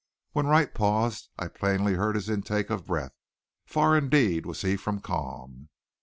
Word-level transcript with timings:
When 0.31 0.47
Wright 0.47 0.73
paused 0.73 1.29
I 1.37 1.47
plainly 1.47 1.93
heard 1.93 2.15
his 2.15 2.27
intake 2.27 2.71
of 2.71 2.87
breath. 2.87 3.13
Far 3.67 3.95
indeed 3.95 4.47
was 4.47 4.63
he 4.63 4.75
from 4.75 4.99
calm. 4.99 5.69